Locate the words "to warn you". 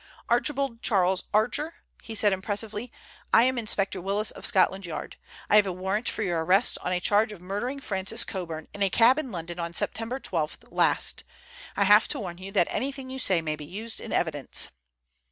12.07-12.51